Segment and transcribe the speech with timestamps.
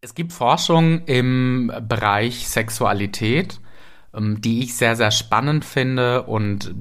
[0.00, 3.60] Es gibt Forschung im Bereich Sexualität,
[4.14, 6.72] ähm, die ich sehr, sehr spannend finde und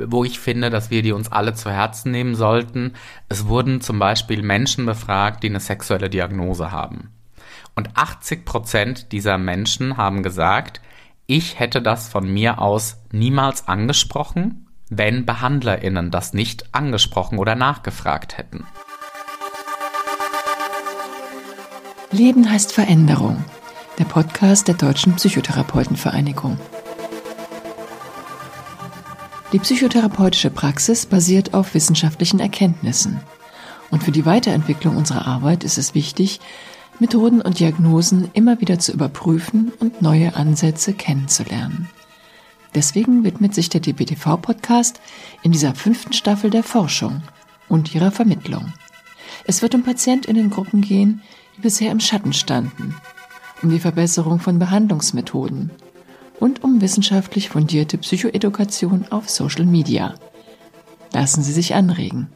[0.00, 2.92] wo ich finde, dass wir die uns alle zu Herzen nehmen sollten.
[3.28, 7.10] Es wurden zum Beispiel Menschen befragt, die eine sexuelle Diagnose haben.
[7.74, 10.82] Und 80 Prozent dieser Menschen haben gesagt,
[11.26, 18.36] ich hätte das von mir aus niemals angesprochen, wenn BehandlerInnen das nicht angesprochen oder nachgefragt
[18.36, 18.66] hätten.
[22.10, 23.44] Leben heißt Veränderung.
[23.98, 26.58] Der Podcast der Deutschen Psychotherapeutenvereinigung.
[29.52, 33.20] Die psychotherapeutische Praxis basiert auf wissenschaftlichen Erkenntnissen.
[33.90, 36.40] Und für die Weiterentwicklung unserer Arbeit ist es wichtig,
[36.98, 41.90] Methoden und Diagnosen immer wieder zu überprüfen und neue Ansätze kennenzulernen.
[42.74, 44.98] Deswegen widmet sich der DBTV-Podcast
[45.42, 47.22] in dieser fünften Staffel der Forschung
[47.68, 48.72] und ihrer Vermittlung.
[49.44, 51.22] Es wird um PatientInnengruppen gehen,
[51.58, 52.94] die bisher im Schatten standen,
[53.62, 55.70] um die Verbesserung von Behandlungsmethoden
[56.38, 60.14] und um wissenschaftlich fundierte Psychoedukation auf Social Media.
[61.12, 62.28] Lassen Sie sich anregen.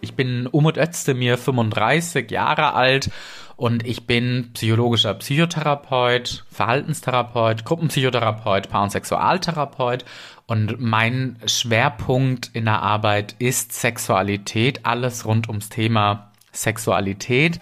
[0.00, 3.10] Ich bin Umut Özdemir, 35 Jahre alt
[3.56, 10.04] und ich bin psychologischer Psychotherapeut, Verhaltenstherapeut, Gruppenpsychotherapeut, Paar- und Sexualtherapeut
[10.46, 17.60] und mein Schwerpunkt in der Arbeit ist Sexualität, alles rund ums Thema Sexualität.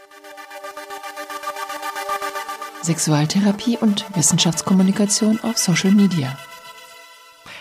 [2.82, 6.38] Sexualtherapie und Wissenschaftskommunikation auf Social Media.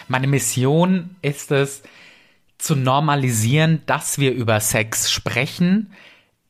[0.07, 1.81] Meine Mission ist es,
[2.57, 5.91] zu normalisieren, dass wir über Sex sprechen,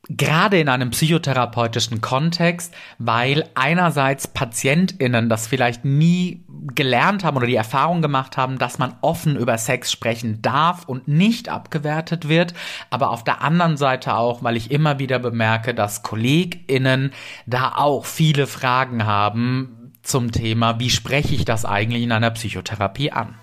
[0.10, 7.56] gerade in einem psychotherapeutischen Kontext, weil einerseits PatientInnen das vielleicht nie gelernt haben oder die
[7.56, 12.54] Erfahrung gemacht haben, dass man offen über Sex sprechen darf und nicht abgewertet wird,
[12.90, 17.12] aber auf der anderen Seite auch, weil ich immer wieder bemerke, dass KollegInnen
[17.46, 23.12] da auch viele Fragen haben zum Thema, wie spreche ich das eigentlich in einer Psychotherapie
[23.12, 23.36] an?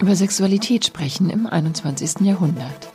[0.00, 2.20] Über Sexualität sprechen im 21.
[2.20, 2.88] Jahrhundert.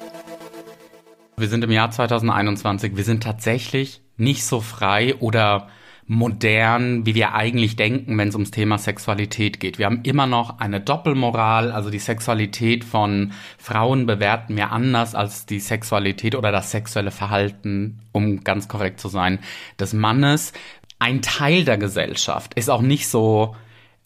[1.35, 2.95] Wir sind im Jahr 2021.
[2.95, 5.67] Wir sind tatsächlich nicht so frei oder
[6.05, 9.79] modern, wie wir eigentlich denken, wenn es ums Thema Sexualität geht.
[9.79, 15.45] Wir haben immer noch eine Doppelmoral, also die Sexualität von Frauen bewerten wir anders als
[15.45, 19.39] die Sexualität oder das sexuelle Verhalten, um ganz korrekt zu sein,
[19.79, 20.53] des Mannes.
[20.99, 23.55] Ein Teil der Gesellschaft ist auch nicht so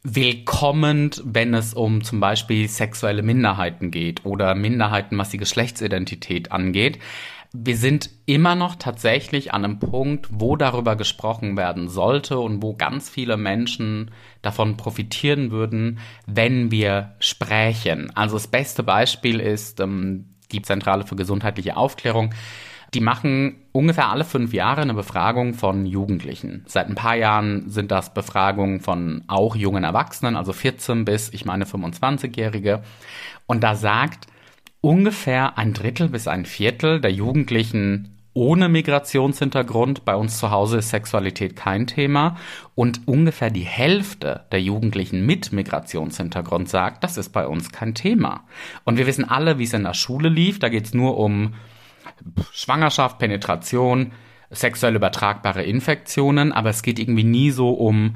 [0.04, 7.00] willkommen, wenn es um zum Beispiel sexuelle Minderheiten geht oder Minderheiten, was die Geschlechtsidentität angeht.
[7.54, 12.76] Wir sind immer noch tatsächlich an einem Punkt, wo darüber gesprochen werden sollte und wo
[12.76, 18.12] ganz viele Menschen davon profitieren würden, wenn wir sprechen.
[18.16, 22.34] Also das beste Beispiel ist ähm, die Zentrale für gesundheitliche Aufklärung.
[22.94, 26.64] Die machen ungefähr alle fünf Jahre eine Befragung von Jugendlichen.
[26.68, 31.46] Seit ein paar Jahren sind das Befragungen von auch jungen Erwachsenen, also 14 bis, ich
[31.46, 32.82] meine, 25-Jährige.
[33.46, 34.28] Und da sagt
[34.82, 40.92] ungefähr ein Drittel bis ein Viertel der Jugendlichen ohne Migrationshintergrund, bei uns zu Hause ist
[40.92, 42.38] Sexualität kein Thema.
[42.76, 48.44] Und ungefähr die Hälfte der Jugendlichen mit Migrationshintergrund sagt, das ist bei uns kein Thema.
[48.84, 50.60] Und wir wissen alle, wie es in der Schule lief.
[50.60, 51.56] Da geht es nur um
[52.52, 54.12] Schwangerschaft, Penetration,
[54.50, 58.16] sexuell übertragbare Infektionen, aber es geht irgendwie nie so um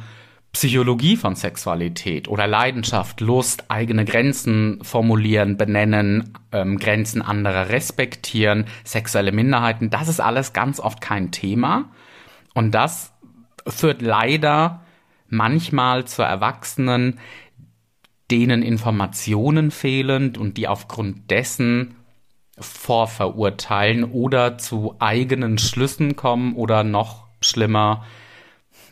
[0.54, 9.32] Psychologie von Sexualität oder Leidenschaft, Lust, eigene Grenzen formulieren, benennen, ähm, Grenzen anderer respektieren, sexuelle
[9.32, 11.92] Minderheiten, das ist alles ganz oft kein Thema.
[12.54, 13.14] Und das
[13.66, 14.84] führt leider
[15.30, 17.20] manchmal zu Erwachsenen,
[18.30, 21.96] denen Informationen fehlen und die aufgrund dessen
[22.62, 28.06] vorverurteilen oder zu eigenen Schlüssen kommen oder noch schlimmer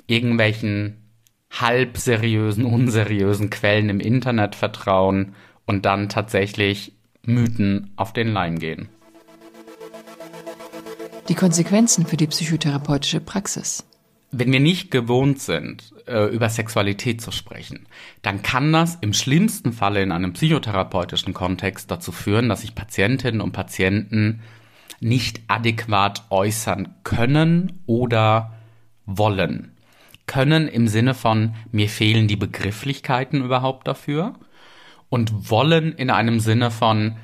[0.08, 1.10] irgendwelchen
[1.52, 5.36] halbseriösen, unseriösen Quellen im Internet vertrauen
[5.66, 6.94] und dann tatsächlich
[7.24, 8.90] Mythen auf den Leim gehen.
[11.28, 13.86] Die Konsequenzen für die psychotherapeutische Praxis.
[14.32, 17.88] Wenn wir nicht gewohnt sind, äh, über Sexualität zu sprechen,
[18.22, 23.42] dann kann das im schlimmsten Falle in einem psychotherapeutischen Kontext dazu führen, dass sich Patientinnen
[23.42, 24.42] und Patienten
[25.00, 28.54] nicht adäquat äußern können oder
[29.06, 29.72] wollen.
[30.28, 34.36] Können im Sinne von, mir fehlen die Begrifflichkeiten überhaupt dafür
[35.10, 37.16] und wollen in einem Sinne von,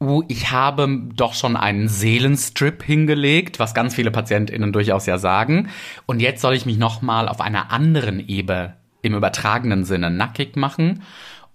[0.00, 5.68] uh, ich habe doch schon einen Seelenstrip hingelegt, was ganz viele PatientInnen durchaus ja sagen.
[6.06, 11.02] Und jetzt soll ich mich nochmal auf einer anderen Ebene im übertragenen Sinne nackig machen.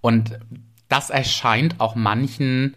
[0.00, 0.38] Und
[0.88, 2.76] das erscheint auch manchen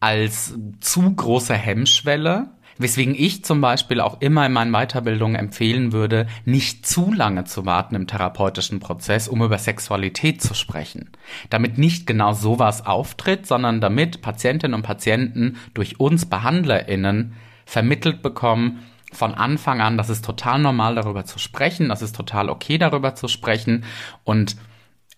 [0.00, 6.26] als zu große Hemmschwelle, weswegen ich zum Beispiel auch immer in meinen Weiterbildungen empfehlen würde,
[6.44, 11.10] nicht zu lange zu warten im therapeutischen Prozess, um über Sexualität zu sprechen.
[11.50, 17.34] Damit nicht genau sowas auftritt, sondern damit Patientinnen und Patienten durch uns BehandlerInnen
[17.64, 18.80] vermittelt bekommen,
[19.12, 23.14] von Anfang an, das ist total normal, darüber zu sprechen, das ist total okay, darüber
[23.14, 23.84] zu sprechen.
[24.24, 24.56] Und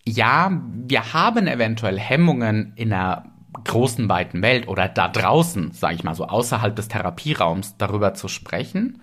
[0.04, 0.52] ja,
[0.86, 3.24] wir haben eventuell Hemmungen in einer
[3.64, 8.28] großen, weiten Welt oder da draußen, sage ich mal so, außerhalb des Therapieraums darüber zu
[8.28, 9.02] sprechen.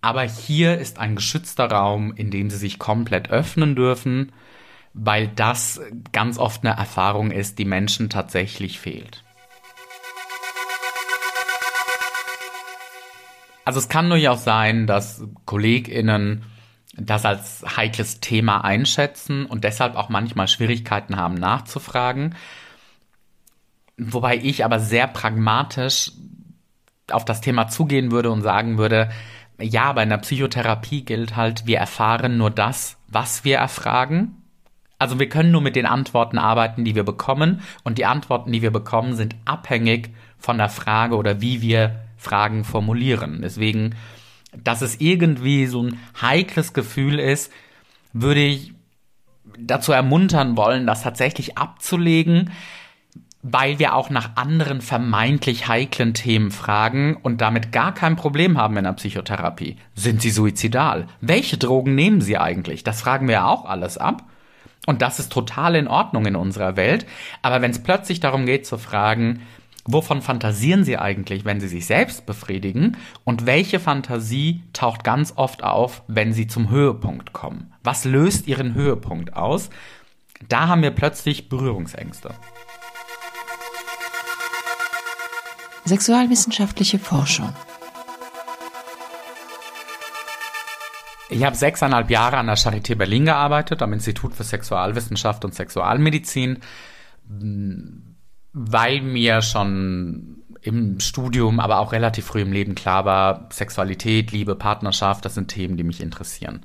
[0.00, 4.32] Aber hier ist ein geschützter Raum, in dem sie sich komplett öffnen dürfen,
[4.94, 5.80] weil das
[6.12, 9.22] ganz oft eine Erfahrung ist, die Menschen tatsächlich fehlt.
[13.64, 16.44] Also es kann durchaus sein, dass KollegInnen
[16.96, 22.36] das als heikles Thema einschätzen und deshalb auch manchmal Schwierigkeiten haben nachzufragen.
[23.98, 26.12] Wobei ich aber sehr pragmatisch
[27.10, 29.10] auf das Thema zugehen würde und sagen würde,
[29.58, 34.42] ja, bei einer Psychotherapie gilt halt, wir erfahren nur das, was wir erfragen.
[34.98, 38.62] Also wir können nur mit den Antworten arbeiten, die wir bekommen und die Antworten, die
[38.62, 43.40] wir bekommen, sind abhängig von der Frage oder wie wir Fragen formulieren.
[43.42, 43.94] Deswegen,
[44.52, 47.52] dass es irgendwie so ein heikles Gefühl ist,
[48.12, 48.72] würde ich
[49.58, 52.50] dazu ermuntern wollen, das tatsächlich abzulegen,
[53.42, 58.76] weil wir auch nach anderen vermeintlich heiklen Themen fragen und damit gar kein Problem haben
[58.76, 59.76] in der Psychotherapie.
[59.94, 61.06] Sind Sie suizidal?
[61.20, 62.82] Welche Drogen nehmen Sie eigentlich?
[62.82, 64.24] Das fragen wir auch alles ab.
[64.86, 67.06] Und das ist total in Ordnung in unserer Welt.
[67.42, 69.42] Aber wenn es plötzlich darum geht zu fragen,
[69.88, 72.96] Wovon fantasieren Sie eigentlich, wenn Sie sich selbst befriedigen?
[73.22, 77.72] Und welche Fantasie taucht ganz oft auf, wenn Sie zum Höhepunkt kommen?
[77.84, 79.70] Was löst Ihren Höhepunkt aus?
[80.48, 82.34] Da haben wir plötzlich Berührungsängste.
[85.86, 87.52] Sexualwissenschaftliche Forschung.
[91.28, 96.58] Ich habe sechseinhalb Jahre an der Charité Berlin gearbeitet, am Institut für Sexualwissenschaft und Sexualmedizin
[98.58, 104.56] weil mir schon im Studium, aber auch relativ früh im Leben klar war, Sexualität, Liebe,
[104.56, 106.64] Partnerschaft, das sind Themen, die mich interessieren.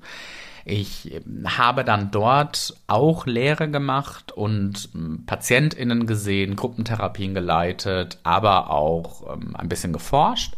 [0.66, 9.36] Ich habe dann dort auch Lehre gemacht und hm, PatientInnen gesehen, Gruppentherapien geleitet, aber auch
[9.36, 10.56] ähm, ein bisschen geforscht.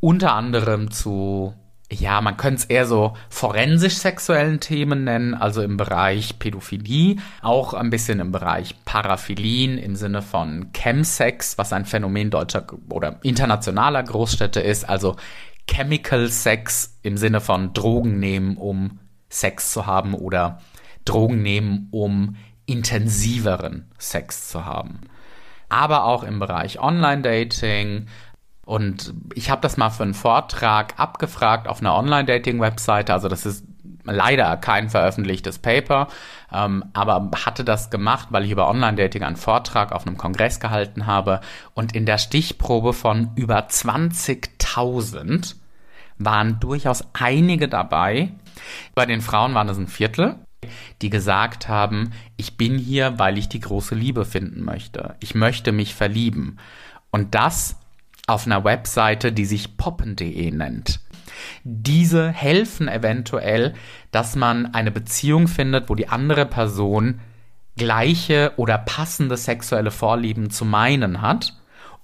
[0.00, 1.54] Unter anderem zu
[1.92, 7.74] ja, man könnte es eher so forensisch sexuellen Themen nennen, also im Bereich Pädophilie, auch
[7.74, 14.02] ein bisschen im Bereich Paraphilien im Sinne von Chemsex, was ein Phänomen deutscher oder internationaler
[14.02, 15.16] Großstädte ist, also
[15.68, 20.60] Chemical Sex im Sinne von Drogen nehmen, um Sex zu haben oder
[21.04, 25.00] Drogen nehmen, um intensiveren Sex zu haben.
[25.68, 28.06] Aber auch im Bereich Online-Dating,
[28.64, 33.12] und ich habe das mal für einen Vortrag abgefragt auf einer Online-Dating-Webseite.
[33.12, 33.66] Also das ist
[34.04, 36.08] leider kein veröffentlichtes Paper,
[36.52, 41.06] ähm, aber hatte das gemacht, weil ich über Online-Dating einen Vortrag auf einem Kongress gehalten
[41.06, 41.40] habe.
[41.74, 45.56] Und in der Stichprobe von über 20.000
[46.18, 48.30] waren durchaus einige dabei.
[48.94, 50.36] Bei den Frauen waren es ein Viertel
[51.02, 55.16] die gesagt haben, ich bin hier, weil ich die große Liebe finden möchte.
[55.20, 56.58] Ich möchte mich verlieben.
[57.10, 57.76] Und das
[58.26, 61.00] auf einer Webseite, die sich poppen.de nennt.
[61.64, 63.74] Diese helfen eventuell,
[64.10, 67.20] dass man eine Beziehung findet, wo die andere Person
[67.76, 71.54] gleiche oder passende sexuelle Vorlieben zu meinen hat,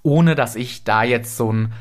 [0.03, 1.73] ohne dass ich da jetzt so ein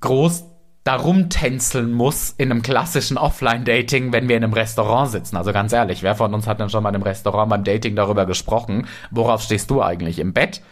[0.00, 0.44] groß
[0.84, 5.36] darum tänzeln muss in einem klassischen Offline-Dating, wenn wir in einem Restaurant sitzen.
[5.36, 8.24] Also ganz ehrlich, wer von uns hat denn schon mal einem Restaurant beim Dating darüber
[8.26, 10.62] gesprochen, worauf stehst du eigentlich im Bett?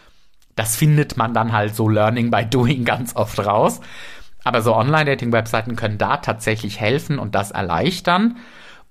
[0.57, 3.81] Das findet man dann halt so Learning by Doing ganz oft raus.
[4.45, 8.39] Aber so Online-Dating-Webseiten können da tatsächlich helfen und das erleichtern.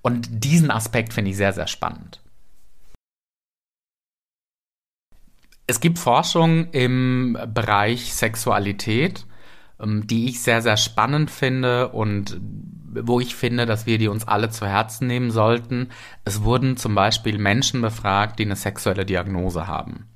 [0.02, 2.20] Und diesen Aspekt finde ich sehr, sehr spannend.
[5.66, 9.26] Es gibt Forschung im Bereich Sexualität,
[9.80, 12.40] ähm, die ich sehr, sehr spannend finde und
[12.90, 15.90] wo ich finde, dass wir die uns alle zu Herzen nehmen sollten.
[16.24, 20.06] Es wurden zum Beispiel Menschen befragt, die eine sexuelle Diagnose haben.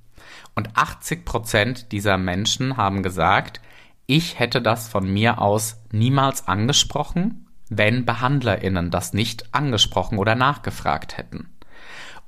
[0.55, 3.61] Und 80 Prozent dieser Menschen haben gesagt,
[4.06, 11.16] ich hätte das von mir aus niemals angesprochen, wenn BehandlerInnen das nicht angesprochen oder nachgefragt
[11.16, 11.49] hätten.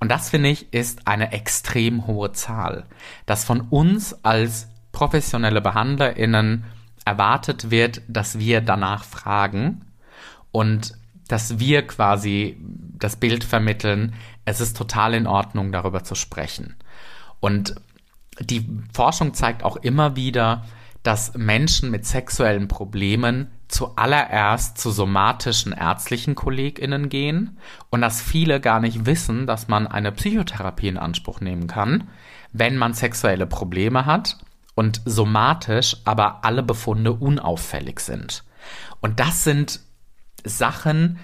[0.01, 2.85] Und das finde ich ist eine extrem hohe Zahl,
[3.27, 6.65] dass von uns als professionelle BehandlerInnen
[7.05, 9.85] erwartet wird, dass wir danach fragen
[10.53, 10.95] und
[11.29, 14.15] dass wir quasi das Bild vermitteln,
[14.45, 16.77] es ist total in Ordnung, darüber zu sprechen.
[17.41, 17.75] Und
[18.41, 20.65] die Forschung zeigt auch immer wieder,
[21.05, 27.59] dass Menschen mit sexuellen Problemen zuallererst zu somatischen ärztlichen KollegInnen gehen
[27.91, 32.09] und dass viele gar nicht wissen, dass man eine Psychotherapie in Anspruch nehmen kann,
[32.53, 34.39] wenn man sexuelle Probleme hat
[34.75, 38.43] und somatisch aber alle Befunde unauffällig sind.
[39.03, 39.81] Und das sind
[40.43, 41.19] Sachen,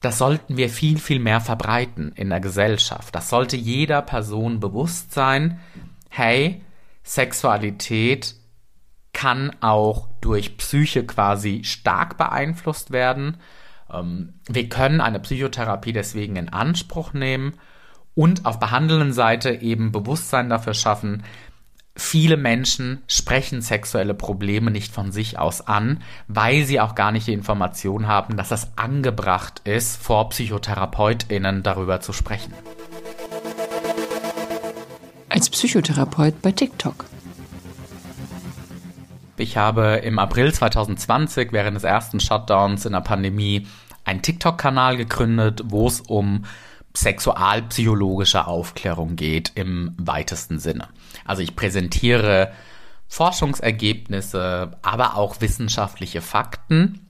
[0.00, 3.14] das sollten wir viel, viel mehr verbreiten in der Gesellschaft.
[3.14, 5.60] Das sollte jeder Person bewusst sein.
[6.08, 6.62] Hey,
[7.02, 8.37] Sexualität
[9.18, 13.38] kann auch durch Psyche quasi stark beeinflusst werden.
[13.92, 17.54] Ähm, wir können eine Psychotherapie deswegen in Anspruch nehmen
[18.14, 21.24] und auf behandelnden Seite eben Bewusstsein dafür schaffen,
[22.00, 27.26] Viele Menschen sprechen sexuelle Probleme nicht von sich aus an, weil sie auch gar nicht
[27.26, 32.54] die Information haben, dass es angebracht ist, vor PsychotherapeutInnen darüber zu sprechen.
[35.28, 37.04] Als Psychotherapeut bei TikTok.
[39.38, 43.66] Ich habe im April 2020 während des ersten Shutdowns in der Pandemie
[44.04, 46.44] einen TikTok-Kanal gegründet, wo es um
[46.94, 50.88] sexualpsychologische Aufklärung geht im weitesten Sinne.
[51.24, 52.52] Also ich präsentiere
[53.06, 57.06] Forschungsergebnisse, aber auch wissenschaftliche Fakten.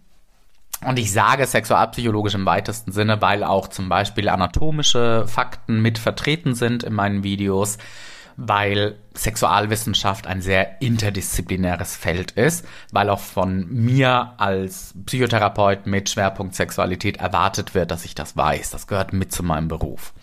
[0.84, 6.54] Und ich sage sexualpsychologisch im weitesten Sinne, weil auch zum Beispiel anatomische Fakten mit vertreten
[6.54, 7.78] sind in meinen Videos
[8.40, 16.54] weil Sexualwissenschaft ein sehr interdisziplinäres Feld ist, weil auch von mir als Psychotherapeut mit Schwerpunkt
[16.54, 18.70] Sexualität erwartet wird, dass ich das weiß.
[18.70, 20.14] Das gehört mit zu meinem Beruf.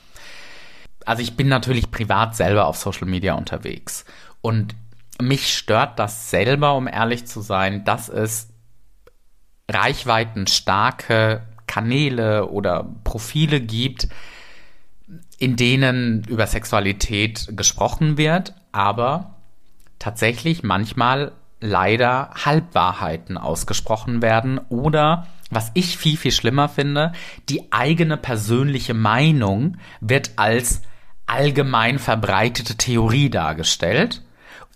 [1.05, 4.05] Also ich bin natürlich privat selber auf Social Media unterwegs
[4.39, 4.75] und
[5.21, 8.47] mich stört das selber, um ehrlich zu sein, dass es
[9.69, 14.07] reichweitenstarke Kanäle oder Profile gibt,
[15.37, 19.35] in denen über Sexualität gesprochen wird, aber
[19.99, 27.13] tatsächlich manchmal leider Halbwahrheiten ausgesprochen werden oder was ich viel, viel schlimmer finde,
[27.49, 30.81] die eigene persönliche Meinung wird als
[31.27, 34.23] allgemein verbreitete Theorie dargestellt.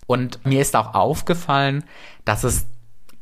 [0.06, 1.84] Und mir ist auch aufgefallen,
[2.24, 2.66] dass es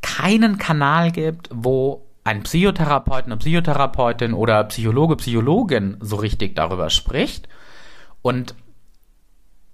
[0.00, 7.49] keinen Kanal gibt, wo ein Psychotherapeut, eine Psychotherapeutin oder Psychologe, Psychologin so richtig darüber spricht.
[8.23, 8.54] Und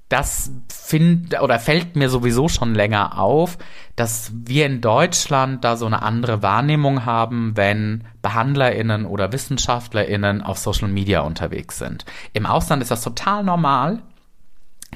[0.08, 3.58] das find, oder fällt mir sowieso schon länger auf,
[3.96, 10.58] dass wir in Deutschland da so eine andere Wahrnehmung haben, wenn BehandlerInnen oder WissenschaftlerInnen auf
[10.58, 12.04] Social Media unterwegs sind.
[12.32, 14.02] Im Ausland ist das total normal.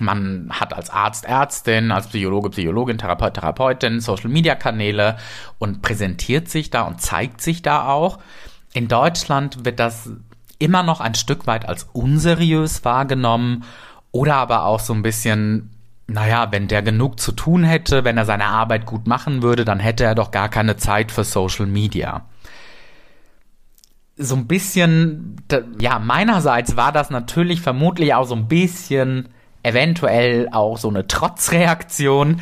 [0.00, 5.16] Man hat als Arzt, Ärztin, als Psychologe, Psychologin, Therapeut, Therapeutin Social-Media-Kanäle
[5.58, 8.18] und präsentiert sich da und zeigt sich da auch.
[8.72, 10.10] In Deutschland wird das
[10.58, 13.64] immer noch ein Stück weit als unseriös wahrgenommen
[14.12, 15.70] oder aber auch so ein bisschen,
[16.06, 19.80] naja, wenn der genug zu tun hätte, wenn er seine Arbeit gut machen würde, dann
[19.80, 22.26] hätte er doch gar keine Zeit für Social Media.
[24.16, 25.36] So ein bisschen,
[25.80, 29.28] ja, meinerseits war das natürlich vermutlich auch so ein bisschen
[29.68, 32.40] eventuell auch so eine Trotzreaktion,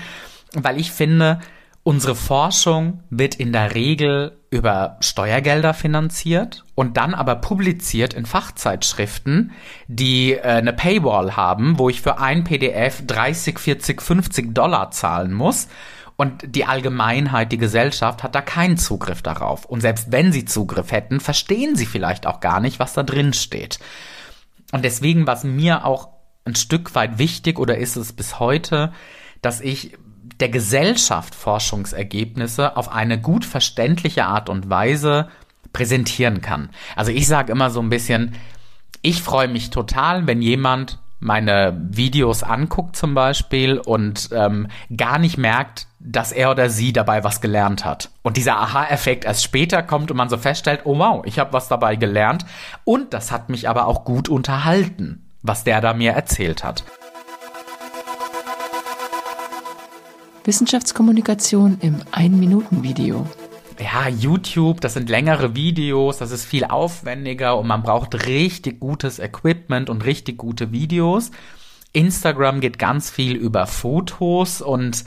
[0.54, 1.40] weil ich finde,
[1.82, 9.52] unsere Forschung wird in der Regel über Steuergelder finanziert und dann aber publiziert in Fachzeitschriften,
[9.86, 15.32] die äh, eine Paywall haben, wo ich für ein PDF 30, 40, 50 Dollar zahlen
[15.32, 15.68] muss.
[16.16, 19.66] Und die Allgemeinheit, die Gesellschaft hat da keinen Zugriff darauf.
[19.66, 23.34] Und selbst wenn sie Zugriff hätten, verstehen sie vielleicht auch gar nicht, was da drin
[23.34, 23.78] steht.
[24.72, 26.15] Und deswegen, was mir auch
[26.46, 28.92] ein Stück weit wichtig oder ist es bis heute,
[29.42, 29.96] dass ich
[30.40, 35.28] der Gesellschaft Forschungsergebnisse auf eine gut verständliche Art und Weise
[35.72, 36.70] präsentieren kann.
[36.94, 38.34] Also ich sage immer so ein bisschen,
[39.02, 45.38] ich freue mich total, wenn jemand meine Videos anguckt zum Beispiel und ähm, gar nicht
[45.38, 48.10] merkt, dass er oder sie dabei was gelernt hat.
[48.22, 51.68] Und dieser Aha-Effekt erst später kommt und man so feststellt, oh wow, ich habe was
[51.68, 52.44] dabei gelernt
[52.84, 56.84] und das hat mich aber auch gut unterhalten was der da mir erzählt hat.
[60.44, 63.26] Wissenschaftskommunikation im Ein-Minuten-Video.
[63.80, 69.18] Ja, YouTube, das sind längere Videos, das ist viel aufwendiger und man braucht richtig gutes
[69.18, 71.30] Equipment und richtig gute Videos.
[71.92, 75.04] Instagram geht ganz viel über Fotos und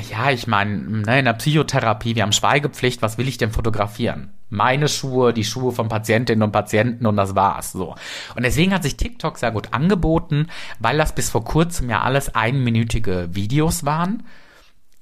[0.00, 4.30] ja, ich meine, ne, in der Psychotherapie, wir haben Schweigepflicht, was will ich denn fotografieren?
[4.48, 7.94] Meine Schuhe, die Schuhe von Patientinnen und Patienten und das war's so.
[8.36, 10.46] Und deswegen hat sich TikTok sehr gut angeboten,
[10.78, 14.22] weil das bis vor kurzem ja alles einminütige Videos waren.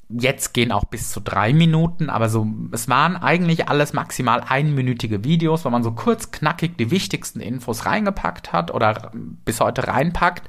[0.08, 5.24] Jetzt gehen auch bis zu drei Minuten, aber so, es waren eigentlich alles maximal einminütige
[5.24, 9.10] Videos, wo man so kurz knackig die wichtigsten Infos reingepackt hat oder
[9.44, 10.48] bis heute reinpackt.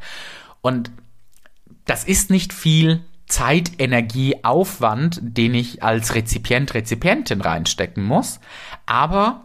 [0.62, 0.92] Und
[1.86, 8.40] das ist nicht viel Zeit, Energie, Aufwand, den ich als Rezipient, Rezipientin reinstecken muss.
[8.86, 9.42] Aber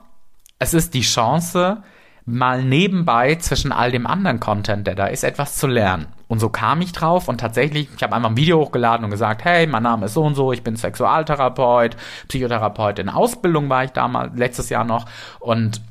[0.59, 1.83] es ist die Chance,
[2.25, 6.07] mal nebenbei zwischen all dem anderen Content, der da ist, etwas zu lernen.
[6.29, 9.45] Und so kam ich drauf und tatsächlich, ich habe einfach ein Video hochgeladen und gesagt,
[9.45, 11.97] hey, mein Name ist so und so, ich bin Sexualtherapeut,
[12.29, 15.07] Psychotherapeut in Ausbildung war ich damals, letztes Jahr noch
[15.41, 15.83] und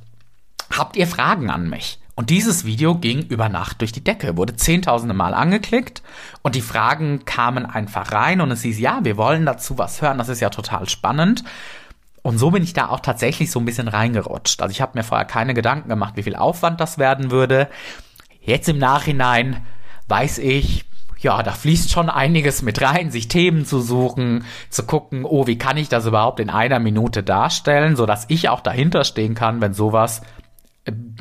[0.75, 1.99] habt ihr Fragen an mich?
[2.15, 6.03] Und dieses Video ging über Nacht durch die Decke, wurde zehntausende Mal angeklickt
[6.41, 10.17] und die Fragen kamen einfach rein und es hieß, ja, wir wollen dazu was hören,
[10.17, 11.43] das ist ja total spannend.
[12.21, 14.61] Und so bin ich da auch tatsächlich so ein bisschen reingerutscht.
[14.61, 17.67] Also ich habe mir vorher keine Gedanken gemacht, wie viel Aufwand das werden würde.
[18.41, 19.65] Jetzt im Nachhinein
[20.07, 20.85] weiß ich,
[21.19, 25.57] ja, da fließt schon einiges mit rein, sich Themen zu suchen, zu gucken, oh, wie
[25.57, 29.61] kann ich das überhaupt in einer Minute darstellen, so dass ich auch dahinter stehen kann,
[29.61, 30.21] wenn sowas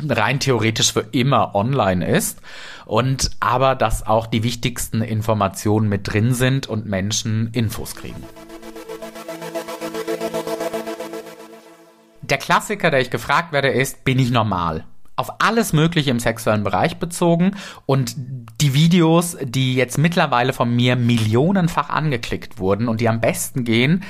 [0.08, 2.40] rein theoretisch für immer online ist
[2.86, 8.22] und aber dass auch die wichtigsten Informationen mit drin sind und Menschen Infos kriegen.
[12.22, 14.84] Der Klassiker, der ich gefragt werde, ist, bin ich normal?
[15.16, 20.96] Auf alles Mögliche im sexuellen Bereich bezogen und die Videos, die jetzt mittlerweile von mir
[20.96, 24.04] millionenfach angeklickt wurden und die am besten gehen,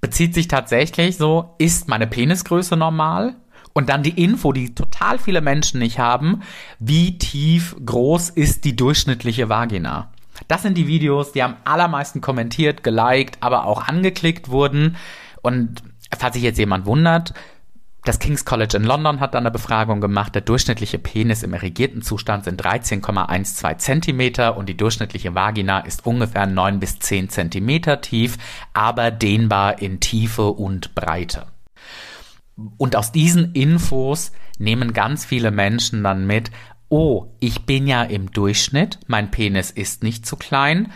[0.00, 3.36] bezieht sich tatsächlich so, ist meine Penisgröße normal?
[3.76, 6.40] Und dann die Info, die total viele Menschen nicht haben,
[6.78, 10.08] wie tief groß ist die durchschnittliche Vagina?
[10.48, 14.96] Das sind die Videos, die am allermeisten kommentiert, geliked, aber auch angeklickt wurden.
[15.42, 15.82] Und
[16.18, 17.34] falls sich jetzt jemand wundert,
[18.02, 20.34] das King's College in London hat dann eine Befragung gemacht.
[20.34, 26.46] Der durchschnittliche Penis im erregierten Zustand sind 13,12 Zentimeter und die durchschnittliche Vagina ist ungefähr
[26.46, 28.38] 9 bis 10 Zentimeter tief,
[28.72, 31.44] aber dehnbar in Tiefe und Breite.
[32.78, 36.50] Und aus diesen Infos nehmen ganz viele Menschen dann mit,
[36.88, 40.92] oh, ich bin ja im Durchschnitt, mein Penis ist nicht zu klein,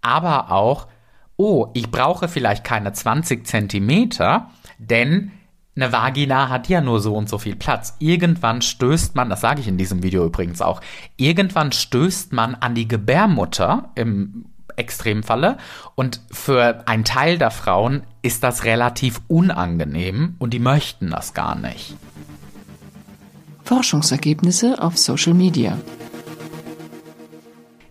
[0.00, 0.88] aber auch,
[1.36, 5.30] oh, ich brauche vielleicht keine 20 Zentimeter, denn
[5.76, 7.96] eine Vagina hat ja nur so und so viel Platz.
[7.98, 10.80] Irgendwann stößt man, das sage ich in diesem Video übrigens auch,
[11.18, 15.58] irgendwann stößt man an die Gebärmutter im Extremfalle
[15.94, 21.54] und für einen Teil der Frauen ist das relativ unangenehm und die möchten das gar
[21.54, 21.96] nicht.
[23.64, 25.76] Forschungsergebnisse auf Social Media.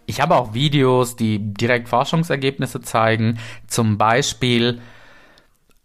[0.06, 4.80] Ich habe auch Videos, die direkt Forschungsergebnisse zeigen, zum Beispiel,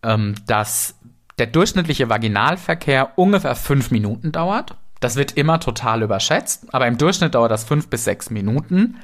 [0.02, 0.94] ähm, dass
[1.38, 4.76] der durchschnittliche Vaginalverkehr ungefähr fünf Minuten dauert.
[5.00, 8.96] Das wird immer total überschätzt, aber im Durchschnitt dauert das fünf bis sechs Minuten.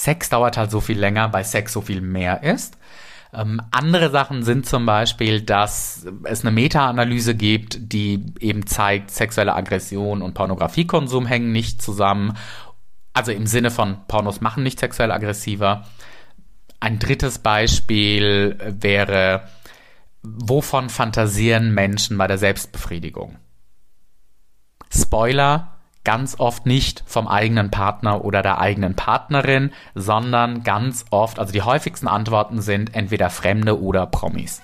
[0.00, 2.78] Sex dauert halt so viel länger, weil Sex so viel mehr ist.
[3.34, 9.54] Ähm, andere Sachen sind zum Beispiel, dass es eine Meta-Analyse gibt, die eben zeigt, sexuelle
[9.54, 12.32] Aggression und Pornografiekonsum hängen nicht zusammen.
[13.12, 15.84] Also im Sinne von Pornos machen nicht sexuell aggressiver.
[16.80, 19.42] Ein drittes Beispiel wäre,
[20.22, 23.36] wovon fantasieren Menschen bei der Selbstbefriedigung?
[24.90, 31.52] Spoiler, ganz oft nicht vom eigenen Partner oder der eigenen Partnerin, sondern ganz oft, also
[31.52, 34.62] die häufigsten Antworten sind entweder Fremde oder Promis.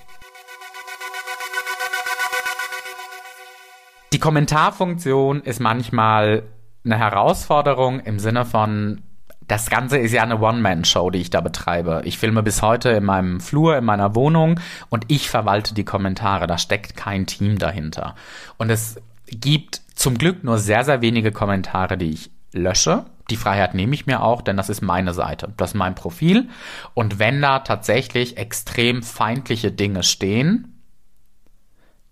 [4.12, 6.44] Die Kommentarfunktion ist manchmal
[6.84, 9.02] eine Herausforderung im Sinne von,
[9.46, 12.02] das Ganze ist ja eine One-Man-Show, die ich da betreibe.
[12.04, 16.46] Ich filme bis heute in meinem Flur, in meiner Wohnung und ich verwalte die Kommentare.
[16.46, 18.14] Da steckt kein Team dahinter.
[18.56, 18.96] Und es
[19.26, 23.06] gibt zum Glück nur sehr, sehr wenige Kommentare, die ich lösche.
[23.28, 26.48] Die Freiheit nehme ich mir auch, denn das ist meine Seite, das ist mein Profil.
[26.94, 30.76] Und wenn da tatsächlich extrem feindliche Dinge stehen,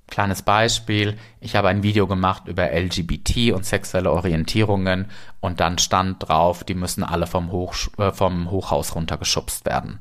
[0.07, 5.07] Kleines Beispiel, ich habe ein Video gemacht über LGBT und sexuelle Orientierungen
[5.41, 10.01] und dann stand drauf, die müssen alle vom, Hoch, äh, vom Hochhaus runtergeschubst werden.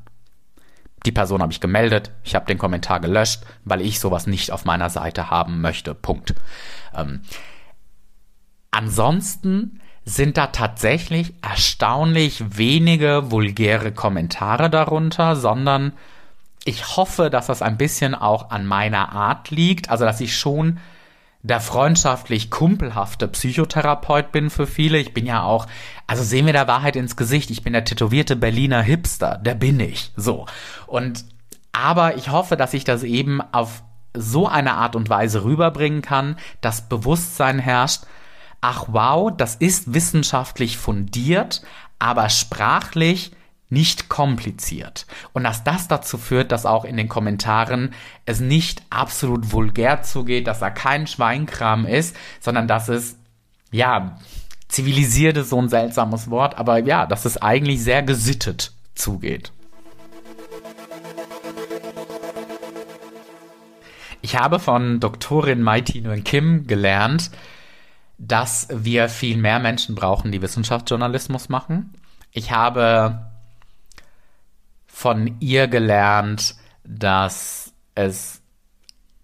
[1.06, 4.64] Die Person habe ich gemeldet, ich habe den Kommentar gelöscht, weil ich sowas nicht auf
[4.64, 5.94] meiner Seite haben möchte.
[5.94, 6.34] Punkt.
[6.94, 7.22] Ähm,
[8.74, 15.92] ansonsten sind da tatsächlich erstaunlich wenige vulgäre Kommentare darunter, sondern
[16.64, 20.78] ich hoffe, dass das ein bisschen auch an meiner Art liegt, also dass ich schon
[21.42, 24.98] der freundschaftlich kumpelhafte Psychotherapeut bin für viele.
[24.98, 25.66] Ich bin ja auch,
[26.06, 29.78] also sehen wir der Wahrheit ins Gesicht, ich bin der tätowierte Berliner Hipster, der bin
[29.78, 30.46] ich, so.
[30.86, 31.24] Und,
[31.72, 33.82] aber ich hoffe, dass ich das eben auf
[34.14, 38.04] so eine Art und Weise rüberbringen kann, dass Bewusstsein herrscht,
[38.64, 41.60] ach wow, das ist wissenschaftlich fundiert,
[41.98, 43.32] aber sprachlich
[43.68, 45.06] nicht kompliziert.
[45.34, 47.92] Und dass das dazu führt, dass auch in den Kommentaren
[48.24, 53.18] es nicht absolut vulgär zugeht, dass da kein Schweinkram ist, sondern dass es,
[53.70, 54.16] ja,
[54.68, 59.52] zivilisiert ist so ein seltsames Wort, aber ja, dass es eigentlich sehr gesittet zugeht.
[64.22, 67.30] Ich habe von Doktorin Mai Nguyen Kim gelernt,
[68.18, 71.94] dass wir viel mehr Menschen brauchen, die Wissenschaftsjournalismus machen.
[72.30, 73.26] Ich habe
[74.86, 78.40] von ihr gelernt, dass es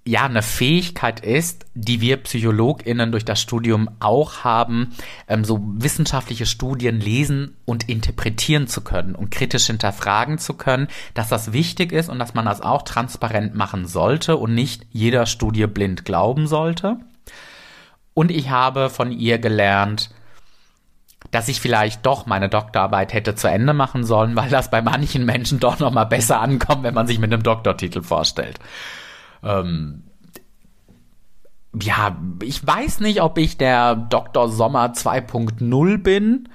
[0.05, 4.95] ja eine Fähigkeit ist, die wir PsychologInnen durch das Studium auch haben,
[5.29, 11.29] ähm, so wissenschaftliche Studien lesen und interpretieren zu können und kritisch hinterfragen zu können, dass
[11.29, 15.67] das wichtig ist und dass man das auch transparent machen sollte und nicht jeder Studie
[15.67, 16.97] blind glauben sollte.
[18.21, 20.11] Und ich habe von ihr gelernt,
[21.31, 25.25] dass ich vielleicht doch meine Doktorarbeit hätte zu Ende machen sollen, weil das bei manchen
[25.25, 28.59] Menschen doch noch mal besser ankommt, wenn man sich mit einem Doktortitel vorstellt.
[29.43, 30.03] Ähm,
[31.81, 34.51] ja, ich weiß nicht, ob ich der Dr.
[34.51, 36.51] Sommer 2.0 bin.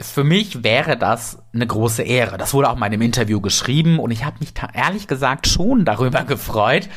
[0.00, 2.38] Für mich wäre das eine große Ehre.
[2.38, 6.22] Das wurde auch in einem Interview geschrieben und ich habe mich ehrlich gesagt schon darüber
[6.22, 6.88] gefreut,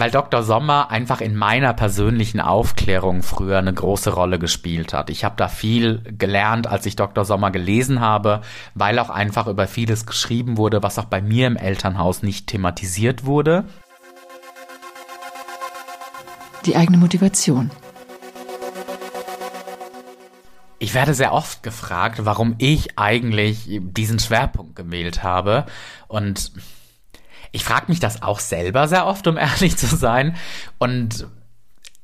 [0.00, 0.42] weil Dr.
[0.42, 5.10] Sommer einfach in meiner persönlichen Aufklärung früher eine große Rolle gespielt hat.
[5.10, 7.24] Ich habe da viel gelernt, als ich Dr.
[7.24, 8.40] Sommer gelesen habe,
[8.74, 13.24] weil auch einfach über vieles geschrieben wurde, was auch bei mir im Elternhaus nicht thematisiert
[13.24, 13.64] wurde
[16.66, 17.70] die eigene Motivation.
[20.78, 25.64] Ich werde sehr oft gefragt, warum ich eigentlich diesen Schwerpunkt gewählt habe.
[26.06, 26.52] Und
[27.52, 30.36] ich frage mich das auch selber sehr oft, um ehrlich zu sein.
[30.78, 31.26] Und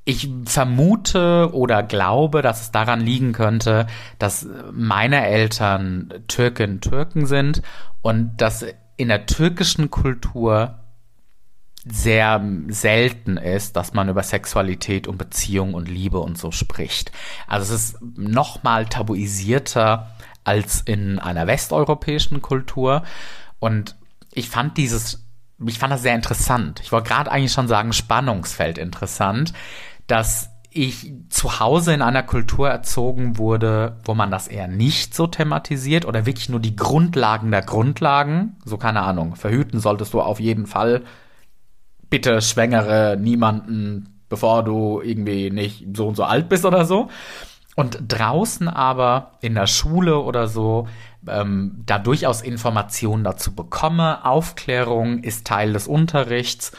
[0.05, 3.87] ich vermute oder glaube, dass es daran liegen könnte,
[4.19, 7.63] dass meine Eltern Türken Türken sind
[8.03, 8.65] und dass
[8.97, 10.79] in der türkischen Kultur
[11.85, 17.11] sehr selten ist, dass man über Sexualität und Beziehung und Liebe und so spricht.
[17.49, 23.03] Also es ist noch mal tabuisierter als in einer westeuropäischen Kultur
[23.59, 23.97] und
[24.33, 25.25] ich fand dieses
[25.67, 26.81] ich fand das sehr interessant.
[26.83, 29.53] Ich wollte gerade eigentlich schon sagen Spannungsfeld interessant,
[30.07, 35.27] dass ich zu Hause in einer Kultur erzogen wurde, wo man das eher nicht so
[35.27, 40.41] thematisiert oder wirklich nur die Grundlagen der Grundlagen, so keine Ahnung, verhüten solltest du auf
[40.41, 41.03] jeden Fall,
[42.09, 47.09] bitte schwängere niemanden, bevor du irgendwie nicht so und so alt bist oder so.
[47.75, 50.89] Und draußen aber in der Schule oder so
[51.27, 54.25] ähm, da durchaus Informationen dazu bekomme.
[54.25, 56.73] Aufklärung ist Teil des Unterrichts.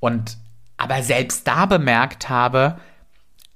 [0.00, 0.36] Und
[0.76, 2.76] aber selbst da bemerkt habe,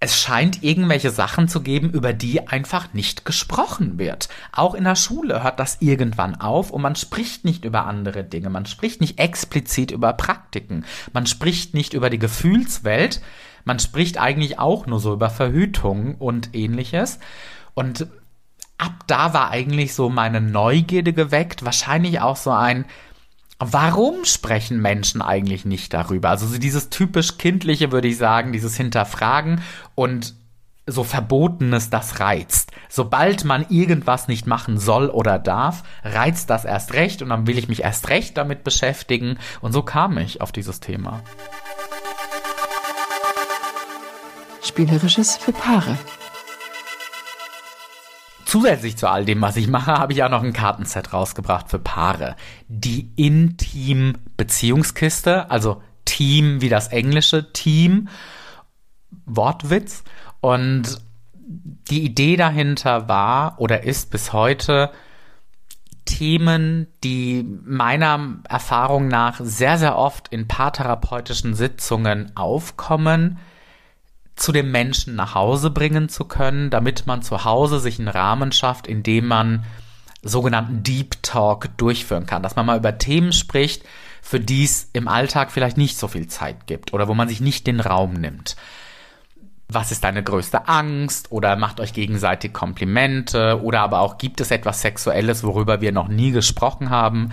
[0.01, 4.29] es scheint irgendwelche Sachen zu geben, über die einfach nicht gesprochen wird.
[4.53, 8.49] Auch in der Schule hört das irgendwann auf und man spricht nicht über andere Dinge.
[8.49, 10.85] Man spricht nicht explizit über Praktiken.
[11.13, 13.21] Man spricht nicht über die Gefühlswelt.
[13.65, 17.19] Man spricht eigentlich auch nur so über Verhütung und ähnliches.
[17.75, 18.07] Und
[18.79, 21.65] ab da war eigentlich so meine Neugierde geweckt.
[21.65, 22.85] Wahrscheinlich auch so ein,
[23.61, 26.31] Warum sprechen Menschen eigentlich nicht darüber?
[26.31, 29.63] Also so dieses typisch kindliche, würde ich sagen, dieses Hinterfragen
[29.97, 30.35] und
[30.87, 32.71] so Verbotenes, das reizt.
[32.89, 37.59] Sobald man irgendwas nicht machen soll oder darf, reizt das erst recht und dann will
[37.59, 39.39] ich mich erst recht damit beschäftigen.
[39.61, 41.21] Und so kam ich auf dieses Thema.
[44.79, 45.99] Spielerisches für Paare.
[48.45, 51.81] Zusätzlich zu all dem, was ich mache, habe ich auch noch ein Kartenset rausgebracht für
[51.81, 52.37] Paare.
[52.69, 58.09] Die Intim-Beziehungskiste, also Team wie das englische Team,
[59.27, 60.05] Wortwitz.
[60.41, 61.01] Und
[61.35, 64.93] die Idee dahinter war oder ist bis heute,
[66.05, 73.39] Themen, die meiner Erfahrung nach sehr, sehr oft in paartherapeutischen Sitzungen aufkommen,
[74.39, 78.53] zu dem Menschen nach Hause bringen zu können, damit man zu Hause sich einen Rahmen
[78.53, 79.65] schafft, in dem man
[80.23, 83.85] sogenannten Deep Talk durchführen kann, dass man mal über Themen spricht,
[84.23, 87.41] für die es im Alltag vielleicht nicht so viel Zeit gibt oder wo man sich
[87.41, 88.57] nicht den Raum nimmt.
[89.71, 91.31] Was ist deine größte Angst?
[91.31, 93.61] Oder macht euch gegenseitig Komplimente?
[93.63, 97.33] Oder aber auch gibt es etwas Sexuelles, worüber wir noch nie gesprochen haben?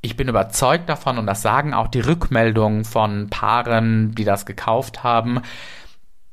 [0.00, 5.04] Ich bin überzeugt davon und das sagen auch die Rückmeldungen von Paaren, die das gekauft
[5.04, 5.40] haben,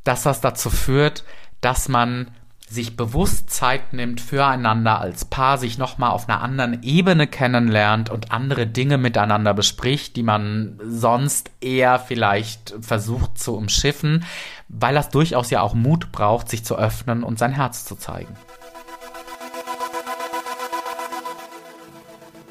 [0.05, 1.25] dass das dazu führt,
[1.59, 2.31] dass man
[2.67, 8.31] sich bewusst Zeit nimmt füreinander als Paar, sich nochmal auf einer anderen Ebene kennenlernt und
[8.31, 14.25] andere Dinge miteinander bespricht, die man sonst eher vielleicht versucht zu umschiffen,
[14.67, 18.35] weil das durchaus ja auch Mut braucht, sich zu öffnen und sein Herz zu zeigen.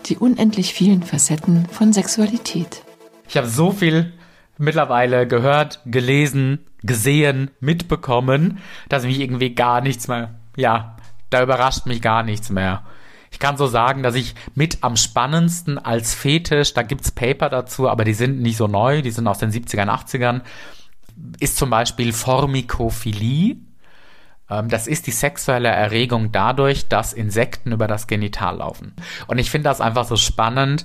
[0.07, 2.83] Die unendlich vielen Facetten von Sexualität.
[3.29, 4.12] Ich habe so viel
[4.59, 10.97] mittlerweile gehört, gelesen, gesehen, mitbekommen, dass mich irgendwie gar nichts mehr ja,
[11.31, 12.83] da überrascht mich gar nichts mehr.
[13.31, 17.88] Ich kann so sagen, dass ich mit am spannendsten als Fetisch, da gibt's Paper dazu,
[17.88, 20.42] aber die sind nicht so neu, die sind aus den 70ern, 80ern,
[21.40, 23.57] ist zum Beispiel Formikophilie.
[24.49, 28.94] Ähm, das ist die sexuelle Erregung dadurch, dass Insekten über das Genital laufen.
[29.27, 30.85] Und ich finde das einfach so spannend,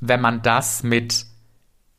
[0.00, 1.26] wenn man das mit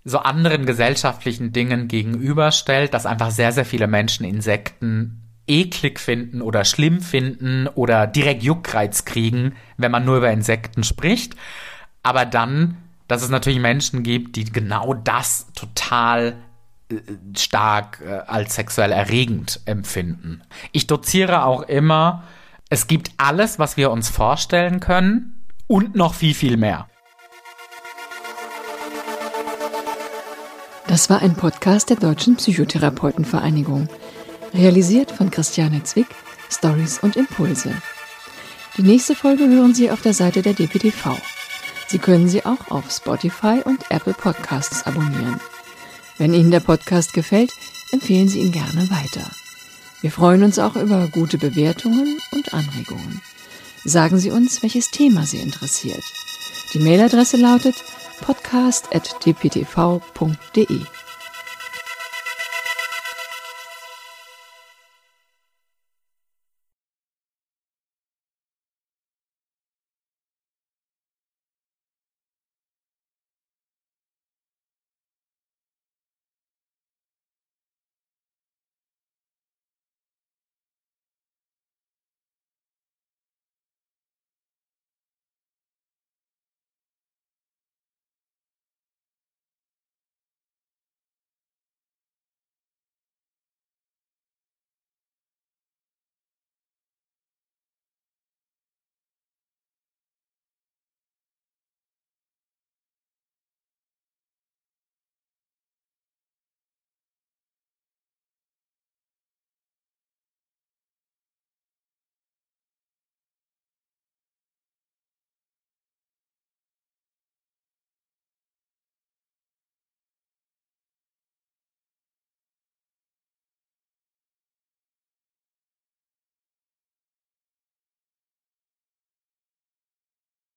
[0.06, 6.64] so anderen gesellschaftlichen Dingen gegenüberstellt, dass einfach sehr, sehr viele Menschen Insekten eklig finden oder
[6.64, 11.36] schlimm finden oder direkt Juckreiz kriegen, wenn man nur über Insekten spricht.
[12.04, 16.36] Aber dann, dass es natürlich Menschen gibt, die genau das total
[16.92, 16.96] äh,
[17.36, 20.42] stark äh, als sexuell erregend empfinden.
[20.72, 22.24] Ich doziere auch immer,
[22.70, 26.88] es gibt alles, was wir uns vorstellen können und noch viel, viel mehr.
[31.00, 33.88] Das war ein Podcast der Deutschen Psychotherapeutenvereinigung.
[34.54, 36.08] Realisiert von Christiane Zwick,
[36.52, 37.74] Stories und Impulse.
[38.76, 41.18] Die nächste Folge hören Sie auf der Seite der DPTV.
[41.88, 45.40] Sie können sie auch auf Spotify und Apple Podcasts abonnieren.
[46.18, 47.54] Wenn Ihnen der Podcast gefällt,
[47.94, 49.26] empfehlen Sie ihn gerne weiter.
[50.02, 53.22] Wir freuen uns auch über gute Bewertungen und Anregungen.
[53.86, 56.04] Sagen Sie uns, welches Thema Sie interessiert.
[56.74, 57.76] Die Mailadresse lautet
[58.22, 60.99] podcast.dptv.de.